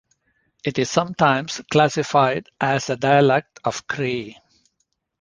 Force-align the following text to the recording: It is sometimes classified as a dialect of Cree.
It 0.63 0.79
is 0.79 0.89
sometimes 0.89 1.61
classified 1.71 2.49
as 2.59 2.89
a 2.89 2.95
dialect 2.97 3.59
of 3.63 3.85
Cree. 3.85 4.35